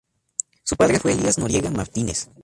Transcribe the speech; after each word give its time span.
Su 0.63 0.77
padre 0.77 0.99
fue 0.99 1.11
Elías 1.13 1.37
Noriega 1.37 1.69
Martínez. 1.69 2.31